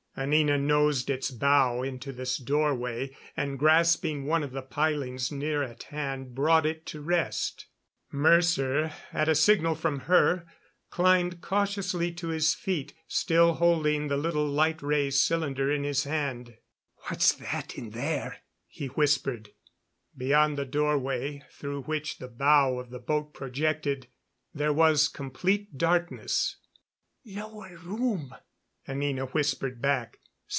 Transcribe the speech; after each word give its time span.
Anina 0.13 0.57
nosed 0.57 1.09
its 1.09 1.31
bow 1.31 1.81
into 1.83 2.11
this 2.11 2.37
doorway, 2.37 3.15
and 3.35 3.57
grasping 3.57 4.25
one 4.25 4.43
of 4.43 4.51
the 4.51 4.61
pilings 4.61 5.31
near 5.31 5.63
at 5.63 5.83
hand, 5.83 6.35
brought 6.35 6.65
it 6.65 6.85
to 6.87 7.01
rest. 7.01 7.67
Mercer, 8.11 8.91
at 9.13 9.29
a 9.29 9.33
signal 9.33 9.73
from 9.73 10.01
her, 10.01 10.45
climbed 10.89 11.39
cautiously 11.41 12.11
to 12.11 12.27
his 12.27 12.53
feet, 12.53 12.93
still 13.07 13.53
holding 13.53 14.09
the 14.09 14.17
little 14.17 14.45
light 14.45 14.81
ray 14.83 15.09
cylinder 15.09 15.71
in 15.71 15.85
his 15.85 16.03
hand. 16.03 16.57
"What's 17.07 17.31
that 17.31 17.77
in 17.77 17.91
there?" 17.91 18.39
he 18.67 18.87
whispered. 18.87 19.49
Beyond 20.15 20.57
the 20.57 20.65
doorway, 20.65 21.41
through 21.49 21.83
which 21.83 22.17
the 22.19 22.27
bow 22.27 22.77
of 22.79 22.89
the 22.89 22.99
boat 22.99 23.33
projected, 23.33 24.07
there 24.53 24.73
was 24.73 25.07
complete 25.07 25.77
darkness. 25.77 26.57
"Lower 27.25 27.77
room," 27.77 28.35
Anina 28.87 29.25
whispered 29.27 29.79
back. 29.79 30.17